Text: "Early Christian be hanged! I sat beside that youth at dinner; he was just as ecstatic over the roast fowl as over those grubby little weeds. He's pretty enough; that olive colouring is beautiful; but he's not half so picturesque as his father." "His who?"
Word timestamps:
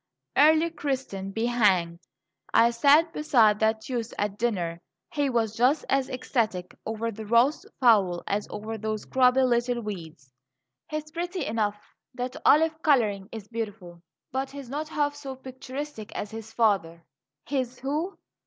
"Early 0.35 0.71
Christian 0.71 1.29
be 1.29 1.45
hanged! 1.45 1.99
I 2.55 2.71
sat 2.71 3.13
beside 3.13 3.59
that 3.59 3.87
youth 3.87 4.15
at 4.17 4.35
dinner; 4.39 4.81
he 5.13 5.29
was 5.29 5.55
just 5.55 5.85
as 5.89 6.09
ecstatic 6.09 6.75
over 6.87 7.11
the 7.11 7.27
roast 7.27 7.67
fowl 7.79 8.23
as 8.25 8.47
over 8.49 8.79
those 8.79 9.05
grubby 9.05 9.41
little 9.43 9.83
weeds. 9.83 10.33
He's 10.89 11.11
pretty 11.11 11.45
enough; 11.45 11.77
that 12.15 12.35
olive 12.47 12.81
colouring 12.81 13.29
is 13.31 13.47
beautiful; 13.47 14.01
but 14.31 14.49
he's 14.49 14.69
not 14.71 14.89
half 14.89 15.13
so 15.15 15.35
picturesque 15.35 16.11
as 16.15 16.31
his 16.31 16.51
father." 16.51 17.03
"His 17.45 17.77
who?" 17.81 18.17